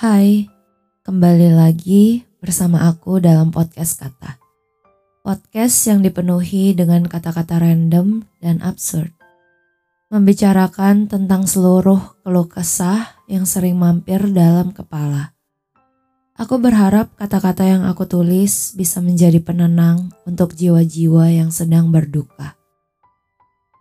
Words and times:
Hai, 0.00 0.48
kembali 1.04 1.52
lagi 1.52 2.24
bersama 2.40 2.88
aku 2.88 3.20
dalam 3.20 3.52
podcast 3.52 4.00
kata. 4.00 4.40
Podcast 5.20 5.76
yang 5.92 6.00
dipenuhi 6.00 6.72
dengan 6.72 7.04
kata-kata 7.04 7.60
random 7.60 8.24
dan 8.40 8.64
absurd. 8.64 9.12
Membicarakan 10.08 11.04
tentang 11.04 11.44
seluruh 11.44 12.16
keluh 12.24 12.48
kesah 12.48 13.12
yang 13.28 13.44
sering 13.44 13.76
mampir 13.76 14.24
dalam 14.32 14.72
kepala. 14.72 15.36
Aku 16.32 16.56
berharap 16.56 17.12
kata-kata 17.20 17.68
yang 17.68 17.84
aku 17.84 18.08
tulis 18.08 18.72
bisa 18.72 19.04
menjadi 19.04 19.36
penenang 19.44 20.16
untuk 20.24 20.56
jiwa-jiwa 20.56 21.28
yang 21.28 21.52
sedang 21.52 21.92
berduka. 21.92 22.56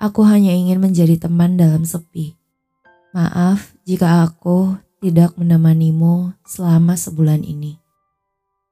Aku 0.04 0.28
hanya 0.28 0.52
ingin 0.52 0.84
menjadi 0.84 1.16
teman 1.16 1.56
dalam 1.56 1.88
sepi. 1.88 2.36
Maaf 3.16 3.72
jika 3.88 4.28
aku 4.28 4.89
tidak 5.00 5.36
menemanimu 5.40 6.36
selama 6.44 7.00
sebulan 7.00 7.44
ini. 7.48 7.80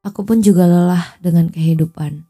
Aku 0.04 0.24
pun 0.24 0.44
juga 0.44 0.68
lelah 0.68 1.20
dengan 1.24 1.52
kehidupan. 1.52 2.24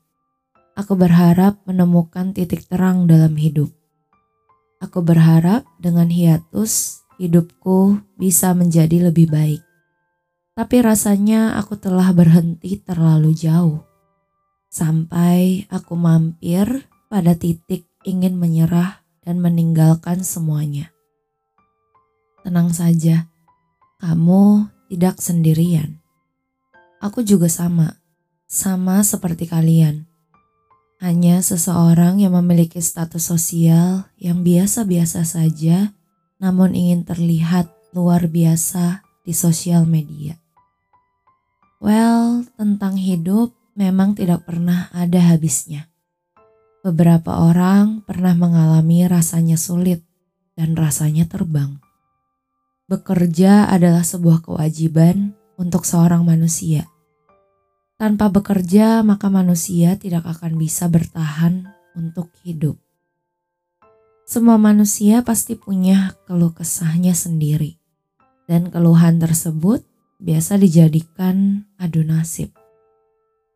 Aku 0.78 0.94
berharap 0.94 1.58
menemukan 1.66 2.34
titik 2.34 2.66
terang 2.70 3.10
dalam 3.10 3.34
hidup. 3.34 3.74
Aku 4.78 5.02
berharap 5.02 5.66
dengan 5.82 6.10
hiatus 6.10 7.02
hidupku 7.18 8.02
bisa 8.18 8.54
menjadi 8.54 9.10
lebih 9.10 9.34
baik. 9.34 9.62
Tapi 10.54 10.76
rasanya 10.82 11.58
aku 11.58 11.78
telah 11.78 12.14
berhenti 12.14 12.78
terlalu 12.82 13.34
jauh. 13.34 13.82
Sampai 14.70 15.66
aku 15.70 15.98
mampir 15.98 16.86
pada 17.10 17.34
titik 17.34 17.90
ingin 18.06 18.38
menyerah 18.38 19.02
dan 19.26 19.42
meninggalkan 19.42 20.22
semuanya. 20.22 20.94
Tenang 22.46 22.70
saja 22.74 23.30
kamu 23.98 24.70
tidak 24.94 25.18
sendirian. 25.18 25.98
Aku 27.02 27.22
juga 27.22 27.50
sama, 27.50 27.98
sama 28.46 29.02
seperti 29.02 29.50
kalian. 29.50 30.06
Hanya 30.98 31.46
seseorang 31.46 32.18
yang 32.18 32.34
memiliki 32.34 32.82
status 32.82 33.22
sosial 33.22 34.10
yang 34.18 34.42
biasa-biasa 34.42 35.22
saja, 35.26 35.94
namun 36.42 36.74
ingin 36.74 37.06
terlihat 37.06 37.70
luar 37.94 38.26
biasa 38.26 39.06
di 39.22 39.34
sosial 39.34 39.86
media. 39.86 40.38
Well, 41.78 42.50
tentang 42.58 42.98
hidup 42.98 43.54
memang 43.78 44.18
tidak 44.18 44.50
pernah 44.50 44.90
ada 44.90 45.22
habisnya. 45.22 45.86
Beberapa 46.82 47.46
orang 47.46 48.02
pernah 48.02 48.34
mengalami 48.34 49.06
rasanya 49.06 49.58
sulit 49.58 50.02
dan 50.58 50.74
rasanya 50.74 51.30
terbang. 51.30 51.78
Bekerja 52.88 53.68
adalah 53.68 54.00
sebuah 54.00 54.48
kewajiban 54.48 55.36
untuk 55.60 55.84
seorang 55.84 56.24
manusia. 56.24 56.88
Tanpa 58.00 58.32
bekerja, 58.32 59.04
maka 59.04 59.28
manusia 59.28 60.00
tidak 60.00 60.24
akan 60.24 60.56
bisa 60.56 60.88
bertahan 60.88 61.68
untuk 62.00 62.32
hidup. 62.48 62.80
Semua 64.24 64.56
manusia 64.56 65.20
pasti 65.20 65.60
punya 65.60 66.16
keluh 66.32 66.56
kesahnya 66.56 67.12
sendiri, 67.12 67.76
dan 68.48 68.72
keluhan 68.72 69.20
tersebut 69.20 69.84
biasa 70.24 70.56
dijadikan 70.56 71.68
adu 71.76 72.08
nasib. 72.08 72.56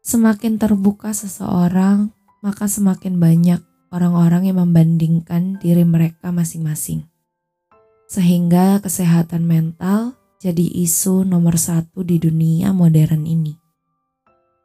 Semakin 0.03 0.59
terbuka 0.59 1.15
seseorang, 1.15 2.11
maka 2.43 2.67
semakin 2.67 3.15
banyak 3.15 3.63
orang-orang 3.95 4.51
yang 4.51 4.59
membandingkan 4.59 5.55
diri 5.63 5.87
mereka 5.87 6.35
masing-masing 6.35 7.10
sehingga 8.11 8.83
kesehatan 8.83 9.47
mental 9.47 10.19
jadi 10.43 10.67
isu 10.83 11.23
nomor 11.23 11.55
satu 11.55 12.03
di 12.03 12.19
dunia 12.19 12.75
modern 12.75 13.23
ini. 13.23 13.55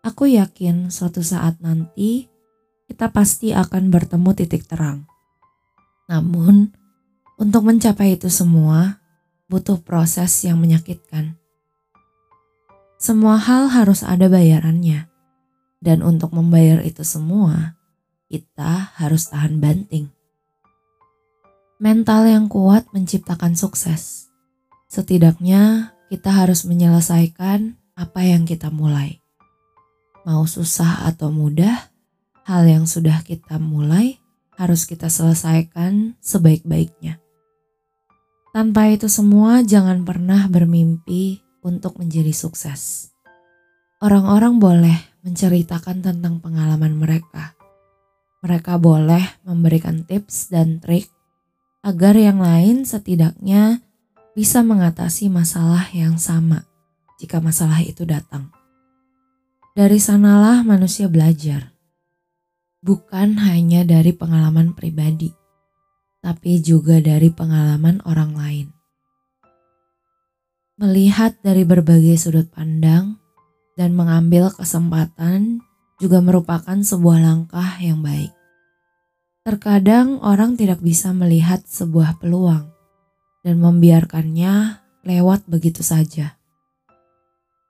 Aku 0.02 0.26
yakin 0.26 0.90
suatu 0.90 1.22
saat 1.22 1.62
nanti 1.62 2.26
kita 2.90 3.14
pasti 3.14 3.54
akan 3.54 3.94
bertemu 3.94 4.30
titik 4.34 4.66
terang. 4.66 5.06
Namun, 6.10 6.74
untuk 7.38 7.62
mencapai 7.70 8.18
itu 8.18 8.26
semua 8.26 8.98
butuh 9.46 9.78
proses 9.78 10.34
yang 10.42 10.58
menyakitkan. 10.58 11.38
Semua 12.98 13.38
hal 13.38 13.70
harus 13.70 14.02
ada 14.02 14.26
bayarannya, 14.26 15.06
dan 15.78 16.02
untuk 16.02 16.34
membayar 16.34 16.82
itu 16.82 17.06
semua, 17.06 17.78
kita 18.26 18.90
harus 18.98 19.30
tahan 19.30 19.62
banting. 19.62 20.15
Mental 21.76 22.24
yang 22.24 22.48
kuat 22.48 22.88
menciptakan 22.96 23.52
sukses. 23.52 24.32
Setidaknya 24.88 25.92
kita 26.08 26.32
harus 26.32 26.64
menyelesaikan 26.64 27.76
apa 27.92 28.24
yang 28.24 28.48
kita 28.48 28.72
mulai. 28.72 29.20
Mau 30.24 30.48
susah 30.48 31.04
atau 31.04 31.28
mudah, 31.28 31.92
hal 32.48 32.64
yang 32.64 32.88
sudah 32.88 33.20
kita 33.20 33.60
mulai 33.60 34.16
harus 34.56 34.88
kita 34.88 35.12
selesaikan 35.12 36.16
sebaik-baiknya. 36.24 37.20
Tanpa 38.56 38.88
itu 38.88 39.12
semua, 39.12 39.60
jangan 39.60 40.00
pernah 40.00 40.48
bermimpi 40.48 41.44
untuk 41.60 42.00
menjadi 42.00 42.32
sukses. 42.32 43.12
Orang-orang 44.00 44.56
boleh 44.56 44.96
menceritakan 45.28 46.00
tentang 46.00 46.40
pengalaman 46.40 46.96
mereka. 46.96 47.52
Mereka 48.40 48.80
boleh 48.80 49.44
memberikan 49.44 50.08
tips 50.08 50.48
dan 50.48 50.80
trik 50.80 51.12
agar 51.86 52.18
yang 52.18 52.42
lain 52.42 52.82
setidaknya 52.82 53.78
bisa 54.34 54.66
mengatasi 54.66 55.30
masalah 55.30 55.86
yang 55.94 56.18
sama 56.18 56.66
jika 57.22 57.38
masalah 57.38 57.78
itu 57.78 58.02
datang. 58.02 58.50
Dari 59.78 60.02
sanalah 60.02 60.66
manusia 60.66 61.06
belajar, 61.06 61.70
bukan 62.82 63.38
hanya 63.38 63.86
dari 63.86 64.10
pengalaman 64.10 64.74
pribadi, 64.74 65.30
tapi 66.26 66.58
juga 66.58 66.98
dari 66.98 67.30
pengalaman 67.30 68.02
orang 68.02 68.32
lain. 68.34 68.66
Melihat 70.82 71.38
dari 71.40 71.62
berbagai 71.62 72.18
sudut 72.18 72.50
pandang 72.50 73.16
dan 73.78 73.94
mengambil 73.94 74.50
kesempatan 74.50 75.62
juga 76.02 76.18
merupakan 76.18 76.76
sebuah 76.76 77.22
langkah 77.22 77.78
yang 77.78 78.02
baik. 78.02 78.35
Terkadang 79.46 80.18
orang 80.26 80.58
tidak 80.58 80.82
bisa 80.82 81.14
melihat 81.14 81.62
sebuah 81.70 82.18
peluang 82.18 82.66
dan 83.46 83.62
membiarkannya 83.62 84.82
lewat 85.06 85.46
begitu 85.46 85.86
saja. 85.86 86.34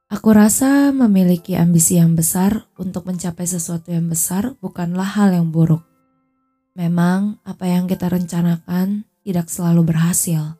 Aku 0.08 0.32
rasa 0.32 0.88
memiliki 0.96 1.52
ambisi 1.52 2.00
yang 2.00 2.16
besar 2.16 2.64
untuk 2.80 3.04
mencapai 3.04 3.44
sesuatu 3.44 3.92
yang 3.92 4.08
besar 4.08 4.56
bukanlah 4.64 5.04
hal 5.04 5.36
yang 5.36 5.52
buruk. 5.52 5.84
Memang, 6.72 7.44
apa 7.44 7.68
yang 7.68 7.84
kita 7.84 8.08
rencanakan 8.08 9.04
tidak 9.20 9.52
selalu 9.52 9.92
berhasil, 9.92 10.56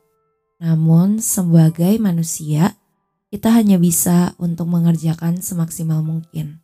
namun, 0.61 1.17
sebagai 1.17 1.97
manusia, 1.97 2.77
kita 3.33 3.49
hanya 3.57 3.81
bisa 3.81 4.37
untuk 4.37 4.69
mengerjakan 4.69 5.41
semaksimal 5.41 6.05
mungkin. 6.05 6.61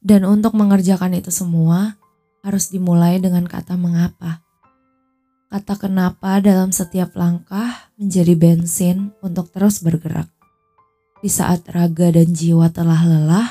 Dan 0.00 0.24
untuk 0.24 0.56
mengerjakan 0.56 1.20
itu 1.20 1.28
semua, 1.28 1.99
harus 2.40 2.72
dimulai 2.72 3.20
dengan 3.20 3.44
kata 3.44 3.76
mengapa. 3.76 4.44
Kata 5.50 5.74
kenapa 5.76 6.38
dalam 6.38 6.70
setiap 6.70 7.18
langkah 7.18 7.90
menjadi 7.98 8.38
bensin 8.38 9.10
untuk 9.18 9.50
terus 9.50 9.82
bergerak. 9.82 10.30
Di 11.20 11.28
saat 11.28 11.66
raga 11.68 12.14
dan 12.14 12.32
jiwa 12.32 12.70
telah 12.70 13.02
lelah, 13.02 13.48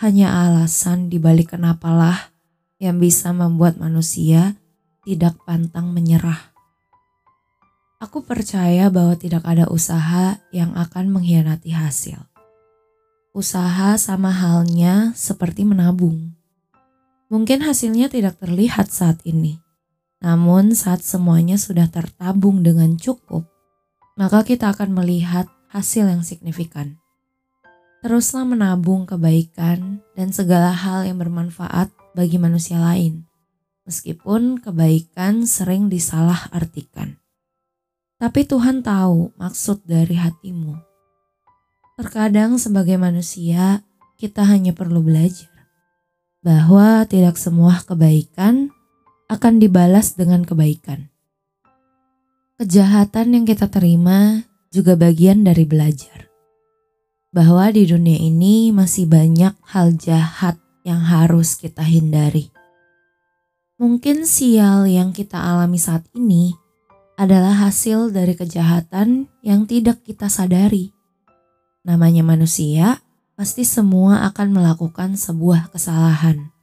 hanya 0.00 0.32
alasan 0.46 1.10
dibalik 1.12 1.52
kenapalah 1.52 2.32
yang 2.78 3.02
bisa 3.02 3.34
membuat 3.34 3.76
manusia 3.76 4.56
tidak 5.02 5.38
pantang 5.42 5.90
menyerah. 5.90 6.54
Aku 8.02 8.26
percaya 8.26 8.90
bahwa 8.90 9.14
tidak 9.14 9.46
ada 9.46 9.70
usaha 9.70 10.38
yang 10.50 10.74
akan 10.74 11.10
mengkhianati 11.10 11.70
hasil. 11.70 12.18
Usaha 13.30 13.94
sama 13.98 14.34
halnya 14.34 15.14
seperti 15.14 15.62
menabung 15.62 16.34
Mungkin 17.32 17.64
hasilnya 17.64 18.12
tidak 18.12 18.44
terlihat 18.44 18.92
saat 18.92 19.24
ini, 19.24 19.56
namun 20.20 20.76
saat 20.76 21.00
semuanya 21.00 21.56
sudah 21.56 21.88
tertabung 21.88 22.60
dengan 22.60 23.00
cukup, 23.00 23.48
maka 24.20 24.44
kita 24.44 24.68
akan 24.68 24.92
melihat 24.92 25.48
hasil 25.72 26.12
yang 26.12 26.20
signifikan. 26.20 27.00
Teruslah 28.04 28.44
menabung 28.44 29.08
kebaikan 29.08 30.04
dan 30.12 30.28
segala 30.28 30.76
hal 30.76 31.08
yang 31.08 31.16
bermanfaat 31.16 31.88
bagi 32.12 32.36
manusia 32.36 32.76
lain, 32.76 33.24
meskipun 33.88 34.60
kebaikan 34.60 35.48
sering 35.48 35.88
disalah 35.88 36.52
artikan. 36.52 37.16
Tapi 38.20 38.44
Tuhan 38.44 38.84
tahu 38.84 39.32
maksud 39.40 39.88
dari 39.88 40.20
hatimu. 40.20 40.76
Terkadang 41.96 42.60
sebagai 42.60 43.00
manusia, 43.00 43.80
kita 44.20 44.44
hanya 44.44 44.76
perlu 44.76 45.00
belajar 45.00 45.51
bahwa 46.42 47.06
tidak 47.06 47.38
semua 47.38 47.78
kebaikan 47.86 48.74
akan 49.30 49.62
dibalas 49.62 50.18
dengan 50.18 50.42
kebaikan. 50.42 51.08
Kejahatan 52.58 53.38
yang 53.38 53.44
kita 53.46 53.70
terima 53.70 54.46
juga 54.74 54.98
bagian 54.98 55.46
dari 55.46 55.64
belajar. 55.64 56.28
bahwa 57.32 57.72
di 57.72 57.88
dunia 57.88 58.20
ini 58.20 58.70
masih 58.70 59.08
banyak 59.08 59.56
hal 59.72 59.96
jahat 59.96 60.60
yang 60.84 61.00
harus 61.00 61.56
kita 61.56 61.80
hindari. 61.80 62.52
Mungkin 63.80 64.28
sial 64.28 64.86
yang 64.86 65.10
kita 65.10 65.40
alami 65.40 65.80
saat 65.80 66.06
ini 66.12 66.54
adalah 67.18 67.66
hasil 67.66 68.14
dari 68.14 68.36
kejahatan 68.36 69.26
yang 69.42 69.66
tidak 69.66 70.04
kita 70.06 70.30
sadari. 70.30 70.94
Namanya 71.82 72.22
manusia, 72.22 73.01
pasti 73.42 73.66
semua 73.66 74.22
akan 74.30 74.54
melakukan 74.54 75.18
sebuah 75.18 75.74
kesalahan. 75.74 76.54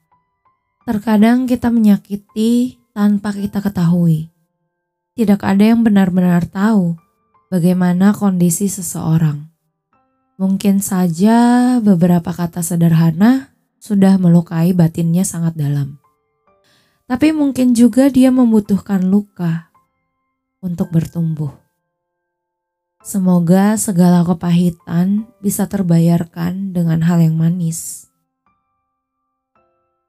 Terkadang 0.88 1.44
kita 1.44 1.68
menyakiti 1.68 2.80
tanpa 2.96 3.36
kita 3.36 3.60
ketahui. 3.60 4.32
Tidak 5.12 5.44
ada 5.44 5.60
yang 5.60 5.84
benar-benar 5.84 6.48
tahu 6.48 6.96
bagaimana 7.52 8.16
kondisi 8.16 8.72
seseorang. 8.72 9.44
Mungkin 10.40 10.80
saja 10.80 11.76
beberapa 11.84 12.32
kata 12.32 12.64
sederhana 12.64 13.52
sudah 13.84 14.16
melukai 14.16 14.72
batinnya 14.72 15.28
sangat 15.28 15.60
dalam. 15.60 16.00
Tapi 17.12 17.36
mungkin 17.36 17.76
juga 17.76 18.08
dia 18.08 18.32
membutuhkan 18.32 19.04
luka 19.04 19.68
untuk 20.64 20.96
bertumbuh. 20.96 21.52
Semoga 23.00 23.80
segala 23.80 24.28
kepahitan 24.28 25.24
bisa 25.40 25.72
terbayarkan 25.72 26.76
dengan 26.76 27.00
hal 27.08 27.24
yang 27.24 27.40
manis. 27.40 28.12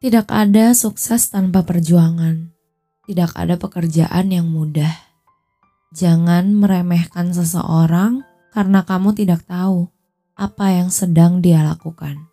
Tidak 0.03 0.27
ada 0.27 0.75
sukses 0.75 1.31
tanpa 1.31 1.63
perjuangan. 1.63 2.51
Tidak 3.07 3.31
ada 3.37 3.55
pekerjaan 3.55 4.35
yang 4.35 4.51
mudah. 4.51 4.91
Jangan 5.95 6.51
meremehkan 6.51 7.31
seseorang 7.31 8.27
karena 8.51 8.83
kamu 8.83 9.15
tidak 9.15 9.47
tahu 9.47 9.87
apa 10.35 10.73
yang 10.75 10.91
sedang 10.91 11.39
dia 11.39 11.63
lakukan. 11.63 12.27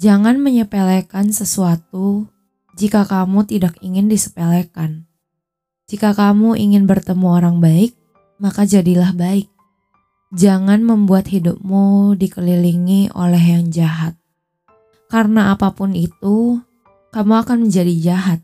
Jangan 0.00 0.40
menyepelekan 0.40 1.32
sesuatu 1.32 2.28
jika 2.76 3.04
kamu 3.08 3.44
tidak 3.48 3.76
ingin 3.84 4.08
disepelekan. 4.08 5.04
Jika 5.88 6.12
kamu 6.12 6.60
ingin 6.60 6.84
bertemu 6.84 7.26
orang 7.28 7.56
baik, 7.60 7.96
maka 8.36 8.68
jadilah 8.68 9.16
baik. 9.16 9.55
Jangan 10.34 10.82
membuat 10.82 11.30
hidupmu 11.30 12.18
dikelilingi 12.18 13.14
oleh 13.14 13.38
yang 13.38 13.70
jahat. 13.70 14.18
Karena 15.06 15.54
apa 15.54 15.70
pun 15.70 15.94
itu, 15.94 16.58
kamu 17.14 17.46
akan 17.46 17.70
menjadi 17.70 17.94
jahat 18.02 18.40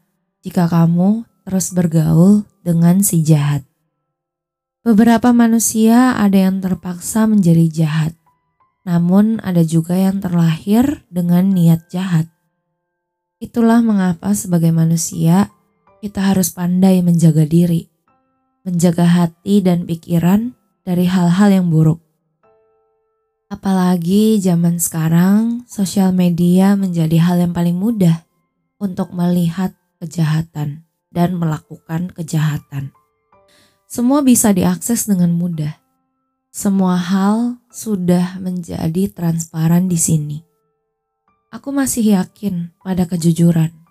jika 0.46 0.70
kamu 0.70 1.26
terus 1.42 1.74
bergaul 1.74 2.46
dengan 2.62 3.02
si 3.02 3.26
jahat. 3.26 3.66
Beberapa 4.86 5.34
manusia 5.34 6.14
ada 6.14 6.38
yang 6.38 6.62
terpaksa 6.62 7.26
menjadi 7.26 7.66
jahat, 7.70 8.14
namun 8.86 9.42
ada 9.42 9.66
juga 9.66 9.98
yang 9.98 10.22
terlahir 10.22 11.02
dengan 11.10 11.50
niat 11.50 11.90
jahat. 11.90 12.30
Itulah 13.42 13.82
mengapa 13.82 14.34
sebagai 14.38 14.70
manusia 14.70 15.50
kita 15.98 16.30
harus 16.30 16.54
pandai 16.54 17.02
menjaga 17.02 17.42
diri, 17.42 17.90
menjaga 18.62 19.06
hati 19.06 19.62
dan 19.62 19.82
pikiran 19.82 20.54
dari 20.82 21.06
hal-hal 21.06 21.50
yang 21.50 21.66
buruk. 21.70 22.02
Apalagi 23.48 24.40
zaman 24.40 24.80
sekarang, 24.80 25.64
sosial 25.68 26.10
media 26.10 26.74
menjadi 26.74 27.20
hal 27.20 27.36
yang 27.42 27.52
paling 27.52 27.76
mudah 27.76 28.24
untuk 28.80 29.12
melihat 29.12 29.76
kejahatan 30.00 30.84
dan 31.12 31.36
melakukan 31.36 32.10
kejahatan. 32.10 32.90
Semua 33.86 34.24
bisa 34.24 34.50
diakses 34.56 35.04
dengan 35.04 35.36
mudah. 35.36 35.76
Semua 36.48 36.96
hal 36.96 37.60
sudah 37.68 38.40
menjadi 38.40 39.12
transparan 39.12 39.88
di 39.88 40.00
sini. 40.00 40.38
Aku 41.52 41.68
masih 41.68 42.16
yakin 42.16 42.72
pada 42.80 43.04
kejujuran 43.04 43.82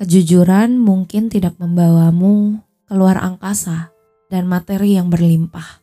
Kejujuran 0.00 0.80
mungkin 0.80 1.28
tidak 1.28 1.60
membawamu 1.60 2.56
keluar 2.88 3.20
angkasa 3.20 3.92
dan 4.32 4.48
materi 4.48 4.96
yang 4.96 5.12
berlimpah. 5.12 5.79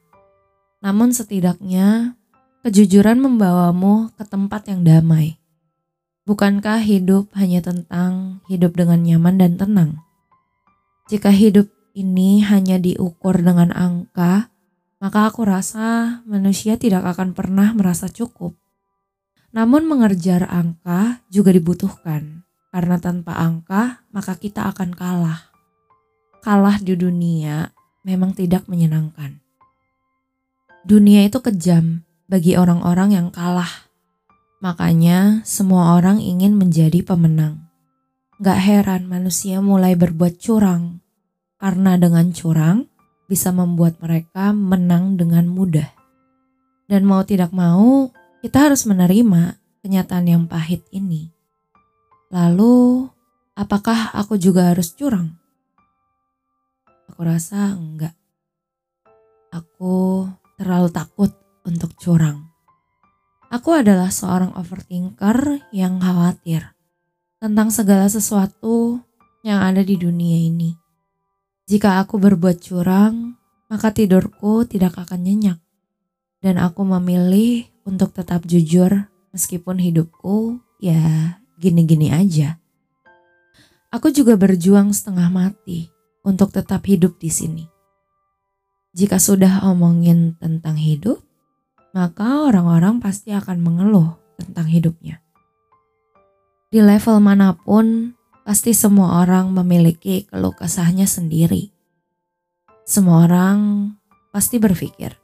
Namun 0.88 1.12
setidaknya 1.12 2.16
kejujuran 2.64 3.20
membawamu 3.20 4.08
ke 4.16 4.24
tempat 4.24 4.72
yang 4.72 4.88
damai. 4.88 5.36
Bukankah 6.24 6.80
hidup 6.80 7.28
hanya 7.36 7.60
tentang 7.60 8.40
hidup 8.48 8.72
dengan 8.72 9.04
nyaman 9.04 9.36
dan 9.36 9.60
tenang? 9.60 10.00
Jika 11.12 11.28
hidup 11.28 11.68
ini 11.92 12.40
hanya 12.40 12.80
diukur 12.80 13.36
dengan 13.36 13.76
angka, 13.76 14.48
maka 15.04 15.28
aku 15.28 15.44
rasa 15.44 16.24
manusia 16.24 16.80
tidak 16.80 17.04
akan 17.04 17.36
pernah 17.36 17.76
merasa 17.76 18.08
cukup. 18.08 18.56
Namun 19.52 19.92
mengerjar 19.92 20.48
angka 20.48 21.20
juga 21.28 21.52
dibutuhkan 21.52 22.48
karena 22.72 22.96
tanpa 22.96 23.36
angka, 23.36 24.08
maka 24.16 24.40
kita 24.40 24.72
akan 24.72 24.96
kalah. 24.96 25.52
Kalah 26.40 26.80
di 26.80 26.96
dunia 26.96 27.76
memang 28.08 28.32
tidak 28.32 28.72
menyenangkan. 28.72 29.47
Dunia 30.88 31.28
itu 31.28 31.44
kejam 31.44 32.08
bagi 32.32 32.56
orang-orang 32.56 33.12
yang 33.12 33.28
kalah. 33.28 33.92
Makanya 34.64 35.44
semua 35.44 36.00
orang 36.00 36.24
ingin 36.24 36.56
menjadi 36.56 37.04
pemenang. 37.04 37.68
Gak 38.40 38.56
heran 38.56 39.04
manusia 39.04 39.60
mulai 39.60 40.00
berbuat 40.00 40.40
curang. 40.40 41.04
Karena 41.60 42.00
dengan 42.00 42.32
curang 42.32 42.88
bisa 43.28 43.52
membuat 43.52 44.00
mereka 44.00 44.56
menang 44.56 45.20
dengan 45.20 45.52
mudah. 45.52 45.92
Dan 46.88 47.04
mau 47.04 47.20
tidak 47.28 47.52
mau, 47.52 48.08
kita 48.40 48.72
harus 48.72 48.88
menerima 48.88 49.60
kenyataan 49.84 50.24
yang 50.24 50.44
pahit 50.48 50.88
ini. 50.96 51.36
Lalu, 52.32 53.12
apakah 53.60 54.16
aku 54.16 54.40
juga 54.40 54.72
harus 54.72 54.96
curang? 54.96 55.36
Aku 57.12 57.28
rasa 57.28 57.76
enggak. 57.76 58.16
Aku 59.52 60.32
terlalu 60.58 60.90
takut 60.90 61.32
untuk 61.64 61.94
curang. 61.96 62.50
Aku 63.48 63.72
adalah 63.72 64.12
seorang 64.12 64.52
overthinker 64.60 65.64
yang 65.72 66.04
khawatir 66.04 66.76
tentang 67.40 67.72
segala 67.72 68.12
sesuatu 68.12 69.00
yang 69.46 69.64
ada 69.64 69.86
di 69.86 69.96
dunia 69.96 70.36
ini. 70.36 70.76
Jika 71.70 72.04
aku 72.04 72.20
berbuat 72.20 72.60
curang, 72.60 73.40
maka 73.72 73.94
tidurku 73.96 74.68
tidak 74.68 75.00
akan 75.00 75.24
nyenyak. 75.24 75.60
Dan 76.44 76.60
aku 76.60 76.84
memilih 76.84 77.70
untuk 77.88 78.12
tetap 78.12 78.44
jujur 78.44 79.08
meskipun 79.32 79.80
hidupku 79.80 80.60
ya 80.84 81.40
gini-gini 81.56 82.12
aja. 82.12 82.60
Aku 83.94 84.12
juga 84.12 84.36
berjuang 84.36 84.92
setengah 84.92 85.32
mati 85.32 85.88
untuk 86.28 86.52
tetap 86.52 86.84
hidup 86.84 87.16
di 87.16 87.32
sini. 87.32 87.77
Jika 88.96 89.20
sudah 89.20 89.66
omongin 89.68 90.38
tentang 90.40 90.80
hidup, 90.80 91.20
maka 91.92 92.46
orang-orang 92.46 93.02
pasti 93.02 93.34
akan 93.34 93.60
mengeluh 93.60 94.16
tentang 94.38 94.70
hidupnya. 94.70 95.20
Di 96.70 96.84
level 96.84 97.18
mana 97.24 97.58
pun, 97.58 98.14
pasti 98.46 98.72
semua 98.72 99.26
orang 99.26 99.52
memiliki 99.52 100.30
keluh 100.30 100.54
kesahnya 100.54 101.10
sendiri. 101.10 101.74
Semua 102.88 103.28
orang 103.28 103.92
pasti 104.32 104.62
berpikir, 104.62 105.18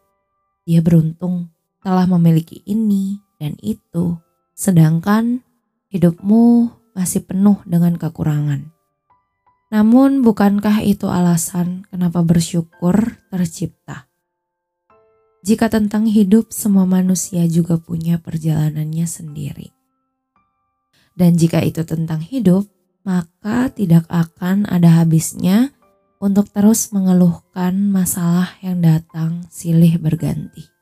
dia 0.67 0.81
beruntung 0.81 1.53
telah 1.79 2.09
memiliki 2.09 2.59
ini 2.67 3.21
dan 3.37 3.55
itu, 3.61 4.17
sedangkan 4.57 5.45
hidupmu 5.93 6.73
masih 6.97 7.21
penuh 7.21 7.61
dengan 7.69 8.01
kekurangan. 8.01 8.72
Namun, 9.73 10.21
bukankah 10.21 10.85
itu 10.85 11.09
alasan 11.09 11.89
kenapa 11.89 12.21
bersyukur 12.21 13.17
tercipta? 13.33 14.05
Jika 15.41 15.67
tentang 15.67 16.05
hidup, 16.05 16.53
semua 16.53 16.85
manusia 16.85 17.43
juga 17.49 17.81
punya 17.81 18.21
perjalanannya 18.21 19.03
sendiri, 19.09 19.73
dan 21.13 21.37
jika 21.37 21.61
itu 21.61 21.85
tentang 21.85 22.21
hidup, 22.25 22.65
maka 23.05 23.69
tidak 23.69 24.09
akan 24.09 24.65
ada 24.65 25.03
habisnya 25.03 25.69
untuk 26.17 26.49
terus 26.49 26.89
mengeluhkan 26.89 27.75
masalah 27.91 28.55
yang 28.65 28.81
datang 28.81 29.45
silih 29.53 29.99
berganti. 30.01 30.72